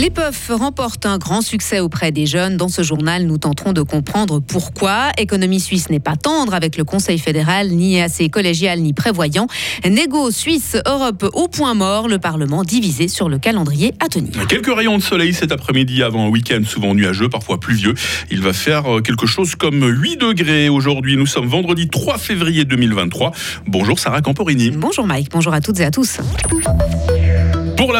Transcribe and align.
Les 0.00 0.08
puffs 0.08 0.50
remportent 0.50 1.04
un 1.04 1.18
grand 1.18 1.42
succès 1.42 1.78
auprès 1.78 2.10
des 2.10 2.24
jeunes. 2.24 2.56
Dans 2.56 2.70
ce 2.70 2.82
journal, 2.82 3.26
nous 3.26 3.36
tenterons 3.36 3.74
de 3.74 3.82
comprendre 3.82 4.40
pourquoi. 4.40 5.10
Économie 5.18 5.60
suisse 5.60 5.90
n'est 5.90 6.00
pas 6.00 6.16
tendre 6.16 6.54
avec 6.54 6.78
le 6.78 6.84
Conseil 6.84 7.18
fédéral, 7.18 7.68
ni 7.68 8.00
assez 8.00 8.30
collégial, 8.30 8.80
ni 8.80 8.94
prévoyant. 8.94 9.46
Négo 9.84 10.30
Suisse 10.30 10.78
Europe 10.86 11.28
au 11.34 11.48
point 11.48 11.74
mort, 11.74 12.08
le 12.08 12.18
Parlement 12.18 12.62
divisé 12.64 13.08
sur 13.08 13.28
le 13.28 13.38
calendrier 13.38 13.92
à 14.00 14.08
tenir. 14.08 14.46
Quelques 14.46 14.74
rayons 14.74 14.96
de 14.96 15.02
soleil 15.02 15.34
cet 15.34 15.52
après-midi 15.52 16.02
avant 16.02 16.28
un 16.28 16.30
week-end 16.30 16.62
souvent 16.64 16.94
nuageux, 16.94 17.28
parfois 17.28 17.60
pluvieux. 17.60 17.92
Il 18.30 18.40
va 18.40 18.54
faire 18.54 18.90
euh, 18.90 19.00
quelque 19.02 19.26
chose 19.26 19.54
comme 19.54 19.84
8 19.86 20.16
degrés 20.16 20.70
aujourd'hui. 20.70 21.18
Nous 21.18 21.26
sommes 21.26 21.46
vendredi 21.46 21.90
3 21.90 22.16
février 22.16 22.64
2023. 22.64 23.32
Bonjour 23.66 23.98
Sarah 23.98 24.22
Camporini. 24.22 24.70
Bonjour 24.70 25.06
Mike, 25.06 25.28
bonjour 25.30 25.52
à 25.52 25.60
toutes 25.60 25.80
et 25.80 25.84
à 25.84 25.90
tous. 25.90 26.20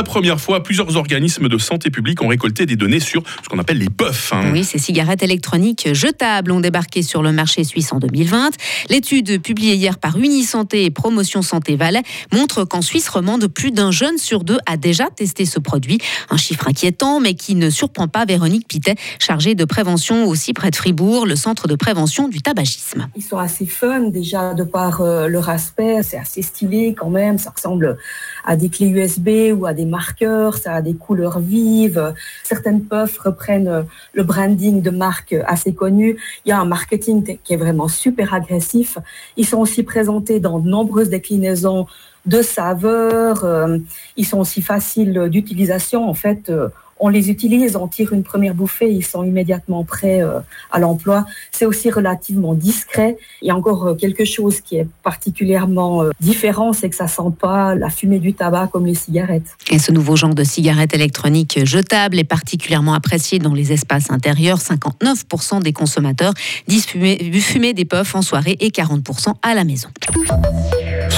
La 0.00 0.04
première 0.04 0.40
fois, 0.40 0.62
plusieurs 0.62 0.96
organismes 0.96 1.46
de 1.46 1.58
santé 1.58 1.90
publique 1.90 2.22
ont 2.22 2.28
récolté 2.28 2.64
des 2.64 2.74
données 2.74 3.00
sur 3.00 3.22
ce 3.42 3.50
qu'on 3.50 3.58
appelle 3.58 3.76
les 3.76 3.90
puffs. 3.90 4.32
Hein. 4.32 4.50
Oui, 4.50 4.64
ces 4.64 4.78
cigarettes 4.78 5.22
électroniques 5.22 5.92
jetables 5.92 6.52
ont 6.52 6.60
débarqué 6.60 7.02
sur 7.02 7.22
le 7.22 7.32
marché 7.32 7.64
suisse 7.64 7.92
en 7.92 7.98
2020. 7.98 8.52
L'étude 8.88 9.42
publiée 9.42 9.74
hier 9.74 9.98
par 9.98 10.16
Unisanté 10.16 10.86
et 10.86 10.90
Promotion 10.90 11.42
Santé 11.42 11.76
Valais 11.76 12.00
montre 12.32 12.64
qu'en 12.64 12.80
Suisse 12.80 13.10
romande, 13.10 13.46
plus 13.48 13.72
d'un 13.72 13.90
jeune 13.90 14.16
sur 14.16 14.42
deux 14.42 14.56
a 14.64 14.78
déjà 14.78 15.10
testé 15.14 15.44
ce 15.44 15.58
produit. 15.58 15.98
Un 16.30 16.38
chiffre 16.38 16.66
inquiétant, 16.66 17.20
mais 17.20 17.34
qui 17.34 17.54
ne 17.54 17.68
surprend 17.68 18.08
pas 18.08 18.24
Véronique 18.24 18.66
Pitet, 18.68 18.94
chargée 19.18 19.54
de 19.54 19.66
prévention 19.66 20.26
aussi 20.26 20.54
près 20.54 20.70
de 20.70 20.76
Fribourg, 20.76 21.26
le 21.26 21.36
centre 21.36 21.68
de 21.68 21.74
prévention 21.74 22.28
du 22.28 22.40
tabagisme. 22.40 23.06
Ils 23.16 23.22
sont 23.22 23.36
assez 23.36 23.66
fun 23.66 24.08
déjà 24.08 24.54
de 24.54 24.64
par 24.64 25.02
euh, 25.02 25.26
leur 25.28 25.50
aspect, 25.50 26.02
c'est 26.02 26.16
assez 26.16 26.40
stylé 26.40 26.94
quand 26.98 27.10
même, 27.10 27.36
ça 27.36 27.52
ressemble 27.54 27.98
à 28.46 28.56
des 28.56 28.70
clés 28.70 28.88
USB 28.88 29.28
ou 29.54 29.66
à 29.66 29.74
des 29.74 29.89
marqueurs, 29.90 30.56
ça 30.56 30.72
a 30.76 30.82
des 30.82 30.94
couleurs 30.94 31.38
vives. 31.38 32.14
Certaines 32.44 32.82
puffs 32.82 33.18
reprennent 33.18 33.84
le 34.14 34.22
branding 34.22 34.80
de 34.80 34.90
marques 34.90 35.36
assez 35.46 35.74
connues. 35.74 36.16
Il 36.46 36.48
y 36.48 36.52
a 36.52 36.58
un 36.58 36.64
marketing 36.64 37.38
qui 37.44 37.52
est 37.52 37.58
vraiment 37.58 37.88
super 37.88 38.32
agressif. 38.32 38.96
Ils 39.36 39.46
sont 39.46 39.58
aussi 39.58 39.82
présentés 39.82 40.40
dans 40.40 40.58
de 40.58 40.68
nombreuses 40.68 41.10
déclinaisons 41.10 41.86
de 42.26 42.42
saveurs. 42.42 43.44
Euh, 43.44 43.78
ils 44.16 44.26
sont 44.26 44.38
aussi 44.38 44.62
faciles 44.62 45.28
d'utilisation. 45.30 46.08
En 46.08 46.14
fait, 46.14 46.50
euh, 46.50 46.68
on 47.00 47.08
les 47.08 47.30
utilise, 47.30 47.76
on 47.76 47.88
tire 47.88 48.12
une 48.12 48.22
première 48.22 48.54
bouffée, 48.54 48.92
ils 48.92 49.04
sont 49.04 49.24
immédiatement 49.24 49.84
prêts 49.84 50.22
euh, 50.22 50.40
à 50.70 50.78
l'emploi. 50.78 51.24
C'est 51.50 51.64
aussi 51.64 51.90
relativement 51.90 52.54
discret. 52.54 53.16
Il 53.42 53.48
y 53.48 53.50
a 53.50 53.56
encore 53.56 53.86
euh, 53.86 53.94
quelque 53.94 54.24
chose 54.24 54.60
qui 54.60 54.76
est 54.76 54.86
particulièrement 55.02 56.02
euh, 56.02 56.10
différent, 56.20 56.72
c'est 56.72 56.90
que 56.90 56.96
ça 56.96 57.08
sent 57.08 57.22
pas 57.40 57.74
la 57.74 57.88
fumée 57.88 58.18
du 58.18 58.34
tabac 58.34 58.68
comme 58.68 58.86
les 58.86 58.94
cigarettes. 58.94 59.56
Et 59.70 59.78
ce 59.78 59.90
nouveau 59.92 60.14
genre 60.14 60.34
de 60.34 60.44
cigarette 60.44 60.94
électronique 60.94 61.64
jetable 61.64 62.18
est 62.18 62.24
particulièrement 62.24 62.92
apprécié 62.92 63.38
dans 63.38 63.54
les 63.54 63.72
espaces 63.72 64.10
intérieurs. 64.10 64.58
59% 64.58 65.62
des 65.62 65.72
consommateurs 65.72 66.34
disent 66.68 66.86
fumer, 66.86 67.72
des 67.72 67.84
puffs 67.84 68.14
en 68.14 68.22
soirée 68.22 68.56
et 68.60 68.68
40% 68.68 69.34
à 69.42 69.54
la 69.54 69.64
maison. 69.64 69.88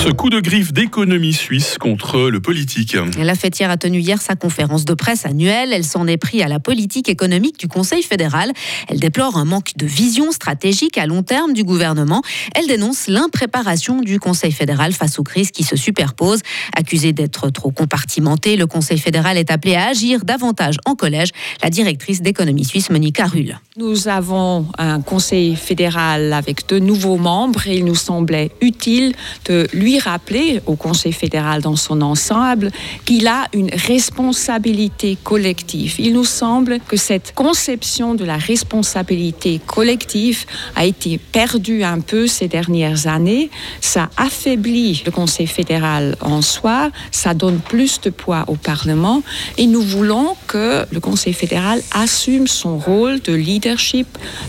Ce 0.02 0.08
coup 0.08 0.30
de 0.30 0.40
griffe 0.40 0.72
d'économie 0.72 1.32
suisse 1.32 1.78
contre 1.78 2.22
le 2.28 2.40
politique. 2.40 2.96
La 3.18 3.36
fêtière 3.36 3.70
a 3.70 3.76
tenu 3.76 4.00
hier 4.00 4.20
sa 4.20 4.34
conférence 4.34 4.84
de 4.84 4.94
presse 4.94 5.26
annuelle. 5.26 5.72
Elle 5.72 5.84
s'en 5.84 6.08
est 6.08 6.16
pris 6.16 6.42
à 6.42 6.48
la 6.48 6.58
politique 6.58 7.08
économique 7.08 7.56
du 7.56 7.68
Conseil 7.68 8.02
fédéral. 8.02 8.50
Elle 8.88 8.98
déplore 8.98 9.36
un 9.36 9.44
manque 9.44 9.76
de 9.76 9.86
vision 9.86 10.32
stratégique 10.32 10.98
à 10.98 11.06
long 11.06 11.22
terme 11.22 11.52
du 11.52 11.62
gouvernement. 11.62 12.20
Elle 12.56 12.66
dénonce 12.66 13.06
l'impréparation 13.06 14.00
du 14.00 14.18
Conseil 14.18 14.50
fédéral 14.50 14.92
face 14.92 15.20
aux 15.20 15.22
crises 15.22 15.52
qui 15.52 15.62
se 15.62 15.76
superposent. 15.76 16.42
Accusé 16.76 17.12
d'être 17.12 17.50
trop 17.50 17.70
compartimenté, 17.70 18.56
le 18.56 18.66
Conseil 18.66 18.98
fédéral 18.98 19.38
est 19.38 19.52
appelé 19.52 19.76
à 19.76 19.86
agir 19.86 20.24
davantage 20.24 20.78
en 20.84 20.96
collège. 20.96 21.28
La 21.62 21.70
directrice 21.70 22.22
d'économie 22.22 22.64
suisse, 22.64 22.90
Monica 22.90 23.26
Rull. 23.26 23.56
Nous 23.76 24.08
avons 24.08 24.66
un 24.78 25.00
Conseil 25.00 25.54
fédéral 25.54 26.32
avec 26.32 26.68
de 26.68 26.80
nouveaux 26.80 27.18
membres 27.18 27.68
et 27.68 27.76
il 27.76 27.84
nous 27.84 27.94
semblait 27.94 28.50
utile 28.60 29.14
de 29.44 29.68
lui 29.72 29.91
rappeler 29.98 30.60
au 30.66 30.76
Conseil 30.76 31.12
fédéral 31.12 31.62
dans 31.62 31.76
son 31.76 32.00
ensemble 32.02 32.70
qu'il 33.04 33.26
a 33.26 33.46
une 33.52 33.70
responsabilité 33.72 35.16
collective. 35.22 35.96
Il 35.98 36.12
nous 36.14 36.24
semble 36.24 36.80
que 36.80 36.96
cette 36.96 37.34
conception 37.34 38.14
de 38.14 38.24
la 38.24 38.36
responsabilité 38.36 39.60
collective 39.66 40.44
a 40.76 40.84
été 40.84 41.18
perdue 41.18 41.82
un 41.82 42.00
peu 42.00 42.26
ces 42.26 42.48
dernières 42.48 43.06
années. 43.06 43.50
Ça 43.80 44.10
affaiblit 44.16 45.02
le 45.04 45.10
Conseil 45.10 45.46
fédéral 45.46 46.16
en 46.20 46.42
soi, 46.42 46.90
ça 47.10 47.34
donne 47.34 47.58
plus 47.58 48.00
de 48.00 48.10
poids 48.10 48.44
au 48.48 48.56
Parlement 48.56 49.22
et 49.58 49.66
nous 49.66 49.82
voulons 49.82 50.36
que 50.46 50.84
le 50.90 51.00
Conseil 51.00 51.32
fédéral 51.32 51.82
assume 51.92 52.46
son 52.46 52.78
rôle 52.78 53.20
de 53.20 53.32
leadership 53.32 54.06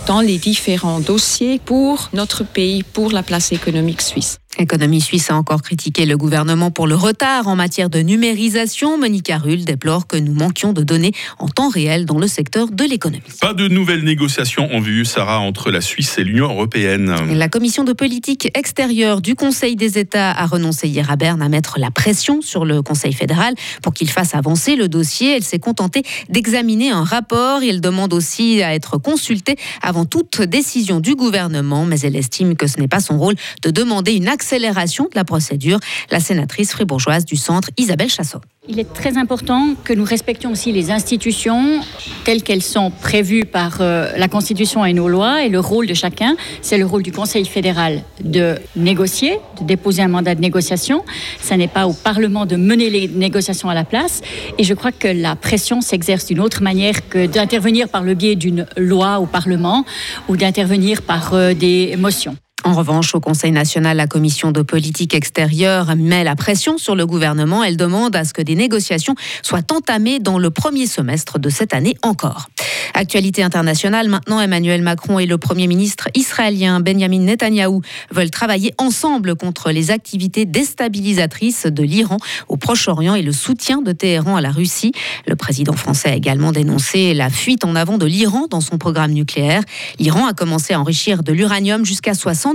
dans 0.08 0.22
les 0.22 0.38
différents 0.38 1.00
dossiers 1.00 1.60
pour 1.64 2.10
notre 2.14 2.44
pays, 2.44 2.84
pour 2.84 3.12
la 3.12 3.24
place 3.24 3.52
économique 3.52 4.02
suisse. 4.02 4.38
Économie 4.60 5.02
suisse 5.02 5.32
a 5.32 5.36
encore 5.36 5.64
critiqué 5.64 6.06
le 6.06 6.16
gouvernement 6.16 6.70
pour 6.70 6.86
le 6.86 6.94
retard 6.94 7.48
en 7.48 7.56
matière 7.56 7.90
de 7.90 8.00
numérisation. 8.00 9.00
Monica 9.00 9.38
Rull 9.38 9.66
déplore 9.66 10.06
que 10.06 10.16
nous 10.16 10.34
manquions 10.34 10.74
de 10.74 10.84
données 10.84 11.12
en 11.40 11.48
temps 11.48 11.70
réel 11.70 12.06
dans 12.06 12.20
le 12.20 12.28
secteur 12.28 12.70
de 12.70 12.84
l'économie. 12.84 13.24
Pas 13.42 13.56
de 13.56 13.68
nouvelles 13.68 14.04
négociations 14.04 14.70
en 14.72 14.80
vue, 14.80 15.06
Sarah, 15.06 15.40
entre 15.40 15.72
la 15.72 15.82
Suisse 15.82 16.20
et 16.20 16.24
l'Union 16.24 16.52
européenne. 16.52 17.16
La 17.32 17.50
commission 17.50 17.84
de 17.84 17.94
politique 17.94 18.52
extérieure 18.56 19.22
du 19.22 19.34
Conseil 19.34 19.76
des 19.76 19.98
États 19.98 20.30
a 20.32 20.46
renoncé 20.46 20.88
hier 20.88 21.10
à 21.10 21.16
Berne 21.16 21.42
à 21.42 21.50
mettre 21.50 21.80
la 21.80 21.90
pression 21.90 22.42
sur 22.42 22.64
le 22.64 22.84
Conseil 22.84 23.14
fédéral 23.14 23.56
pour 23.82 23.94
qu'il 23.94 24.10
fasse 24.10 24.36
avancer 24.36 24.76
le 24.76 24.88
dossier. 24.88 25.36
Elle 25.36 25.44
s'est 25.44 25.60
contentée 25.60 26.04
d'examiner 26.30 26.92
un 26.92 27.04
rapport. 27.04 27.64
Elle 27.64 27.82
demande 27.82 28.14
aussi 28.14 28.62
à 28.62 28.76
être 28.76 29.00
consultée 29.00 29.56
avant 29.82 30.06
toute 30.06 30.42
décision 30.42 31.00
du 31.00 31.16
gouvernement, 31.16 31.86
mais 31.86 32.00
elle 32.02 32.16
estime 32.16 32.56
que 32.56 32.68
ce 32.68 32.80
n'est 32.80 32.88
pas 32.88 33.00
son 33.00 33.18
rôle 33.18 33.36
de 33.64 33.72
demander 33.72 34.14
une 34.14 34.28
action 34.28 34.43
accélération 34.44 35.06
de 35.06 35.16
la 35.16 35.24
procédure. 35.24 35.80
La 36.12 36.20
sénatrice 36.20 36.72
fribourgeoise 36.72 37.24
du 37.24 37.38
centre, 37.38 37.70
Isabelle 37.78 38.10
Chassot. 38.10 38.42
Il 38.68 38.78
est 38.80 38.94
très 38.94 39.18
important 39.18 39.76
que 39.84 39.94
nous 39.94 40.04
respections 40.04 40.52
aussi 40.52 40.72
les 40.72 40.92
institutions 40.92 41.82
telles 42.26 42.44
qu'elles 42.44 42.62
sont 42.62 42.92
prévues 42.92 43.46
par 43.46 43.78
euh, 43.80 44.12
la 44.18 44.28
Constitution 44.28 44.86
et 44.86 44.94
nos 44.94 45.08
lois 45.08 45.44
et 45.44 45.50
le 45.50 45.60
rôle 45.60 45.88
de 45.88 45.94
chacun. 45.94 46.36
C'est 46.62 46.78
le 46.78 46.86
rôle 46.86 47.04
du 47.04 47.12
Conseil 47.12 47.46
fédéral 47.46 48.04
de 48.22 48.56
négocier, 48.76 49.40
de 49.60 49.66
déposer 49.66 50.02
un 50.02 50.08
mandat 50.10 50.36
de 50.36 50.42
négociation. 50.42 51.04
Ce 51.42 51.54
n'est 51.54 51.68
pas 51.68 51.88
au 51.88 51.94
Parlement 51.94 52.46
de 52.46 52.58
mener 52.58 52.90
les 52.90 53.08
négociations 53.08 53.70
à 53.70 53.74
la 53.74 53.86
place. 53.86 54.22
Et 54.58 54.64
je 54.64 54.74
crois 54.74 54.92
que 54.92 55.08
la 55.08 55.36
pression 55.36 55.80
s'exerce 55.80 56.26
d'une 56.26 56.42
autre 56.42 56.64
manière 56.64 57.08
que 57.10 57.26
d'intervenir 57.26 57.88
par 57.88 58.04
le 58.04 58.14
biais 58.14 58.36
d'une 58.36 58.66
loi 58.76 59.20
au 59.20 59.26
Parlement 59.26 59.86
ou 60.28 60.36
d'intervenir 60.36 61.02
par 61.02 61.34
euh, 61.34 61.54
des 61.54 61.96
motions. 61.98 62.36
En 62.66 62.74
revanche, 62.74 63.14
au 63.14 63.20
Conseil 63.20 63.52
national, 63.52 63.98
la 63.98 64.08
commission 64.08 64.52
de 64.52 64.62
politique 64.62 65.14
extérieure 65.14 65.96
met 65.98 66.24
la 66.24 66.36
pression 66.36 66.78
sur 66.78 66.96
le 66.96 67.06
gouvernement. 67.06 67.62
Elle 67.62 67.76
demande 67.76 68.16
à 68.16 68.24
ce 68.24 68.34
que 68.34 68.42
des 68.42 68.56
négociations 68.56 69.16
soient 69.42 69.72
entamées 69.72 70.20
dans 70.20 70.40
le 70.40 70.50
premier 70.50 70.88
semestre 70.88 71.40
de 71.40 71.50
cette 71.50 71.74
année 71.74 71.96
encore. 72.04 72.48
Actualité 72.94 73.44
internationale, 73.44 74.08
maintenant 74.08 74.40
Emmanuel 74.40 74.82
Macron 74.82 75.20
et 75.20 75.26
le 75.26 75.38
Premier 75.38 75.68
ministre 75.68 76.10
israélien 76.14 76.80
Benjamin 76.80 77.20
Netanyahou 77.20 77.82
veulent 78.12 78.30
travailler 78.30 78.74
ensemble 78.78 79.36
contre 79.36 79.72
les 79.72 79.92
activités 79.92 80.46
déstabilisatrices 80.46 81.66
de 81.66 81.84
l'Iran 81.84 82.18
au 82.48 82.56
Proche-Orient 82.56 83.16
et 83.16 83.24
le 83.24 83.32
soutien 83.32 83.82
de 83.82 83.92
Téhéran 83.92 84.36
à 84.36 84.42
la 84.42 84.52
Russie. 84.52 84.92
Le 85.28 85.36
président 85.36 85.74
français 85.74 86.10
a 86.10 86.16
également 86.16 86.52
dénoncé 86.52 87.14
la 87.14 87.30
fuite 87.30 87.66
en 87.66 87.76
avant 87.76 87.98
de 87.98 88.06
l'Iran 88.06 88.48
dans 88.50 88.62
son 88.62 88.78
programme 88.78 89.12
nucléaire. 89.12 89.64
L'Iran 90.00 90.28
a 90.28 90.34
commencé 90.34 90.74
à 90.74 90.80
enrichir 90.80 91.24
de 91.24 91.34
l'uranium 91.34 91.84
jusqu'à 91.86 92.14
60%, 92.14 92.53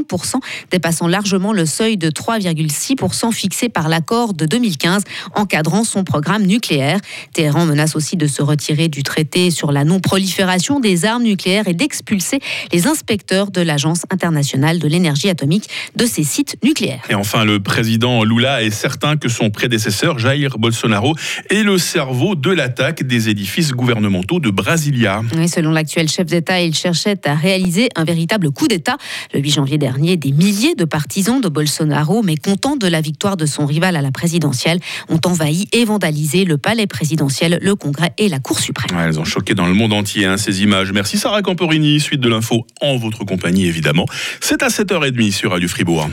dépassant 0.70 1.06
largement 1.06 1.52
le 1.52 1.66
seuil 1.66 1.96
de 1.96 2.10
3,6% 2.10 3.32
fixé 3.32 3.68
par 3.68 3.88
l'accord 3.88 4.34
de 4.34 4.46
2015 4.46 5.02
encadrant 5.34 5.84
son 5.84 6.04
programme 6.04 6.44
nucléaire. 6.44 6.98
Téhéran 7.32 7.66
menace 7.66 7.96
aussi 7.96 8.16
de 8.16 8.26
se 8.26 8.42
retirer 8.42 8.88
du 8.88 9.02
traité 9.02 9.50
sur 9.50 9.72
la 9.72 9.84
non-prolifération 9.84 10.80
des 10.80 11.04
armes 11.04 11.22
nucléaires 11.22 11.68
et 11.68 11.74
d'expulser 11.74 12.40
les 12.72 12.86
inspecteurs 12.86 13.50
de 13.50 13.60
l'Agence 13.60 14.02
internationale 14.10 14.78
de 14.78 14.88
l'énergie 14.88 15.28
atomique 15.28 15.68
de 15.96 16.06
ces 16.06 16.24
sites 16.24 16.56
nucléaires. 16.62 17.02
Et 17.08 17.14
enfin, 17.14 17.44
le 17.44 17.60
président 17.60 18.24
Lula 18.24 18.62
est 18.62 18.70
certain 18.70 19.16
que 19.16 19.28
son 19.28 19.50
prédécesseur, 19.50 20.18
Jair 20.18 20.58
Bolsonaro, 20.58 21.14
est 21.50 21.62
le 21.62 21.78
cerveau 21.78 22.34
de 22.34 22.50
l'attaque 22.50 23.02
des 23.02 23.28
édifices 23.28 23.72
gouvernementaux 23.72 24.40
de 24.40 24.50
Brasilia. 24.50 25.22
selon 25.48 25.70
l'actuel 25.70 26.08
chef 26.08 26.26
d'État, 26.26 26.60
il 26.60 26.74
cherchait 26.74 27.26
à 27.26 27.34
réaliser 27.34 27.88
un 27.96 28.04
véritable 28.04 28.50
coup 28.50 28.68
d'État. 28.68 28.96
Le 29.34 29.40
8 29.40 29.50
janvier 29.50 29.78
dernier, 29.78 29.87
des 30.16 30.32
milliers 30.32 30.74
de 30.74 30.84
partisans 30.84 31.40
de 31.40 31.48
Bolsonaro, 31.48 32.22
mais 32.22 32.36
contents 32.36 32.76
de 32.76 32.86
la 32.86 33.00
victoire 33.00 33.36
de 33.36 33.46
son 33.46 33.66
rival 33.66 33.96
à 33.96 34.02
la 34.02 34.10
présidentielle, 34.10 34.80
ont 35.08 35.20
envahi 35.24 35.66
et 35.72 35.84
vandalisé 35.84 36.44
le 36.44 36.58
palais 36.58 36.86
présidentiel, 36.86 37.58
le 37.62 37.74
Congrès 37.74 38.12
et 38.18 38.28
la 38.28 38.38
Cour 38.38 38.58
suprême. 38.60 38.98
elles 38.98 39.18
ont 39.18 39.24
choqué 39.24 39.54
dans 39.54 39.66
le 39.66 39.74
monde 39.74 39.92
entier 39.92 40.18
Hein, 40.28 40.36
ces 40.36 40.62
images. 40.62 40.92
Merci 40.92 41.18
Sarah 41.18 41.42
Camporini, 41.42 42.00
suite 42.00 42.20
de 42.20 42.28
l'info 42.28 42.66
en 42.80 42.96
votre 42.96 43.24
compagnie 43.24 43.66
évidemment. 43.66 44.06
C'est 44.40 44.62
à 44.62 44.68
7h30 44.68 45.32
sur 45.32 45.52
Radio 45.52 45.68
Fribourg. 45.68 46.08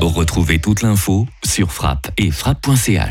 Retrouvez 0.00 0.58
toute 0.58 0.82
l'info 0.82 1.26
sur 1.44 1.72
frappe 1.72 2.10
et 2.16 2.30
frappe.ch. 2.30 3.06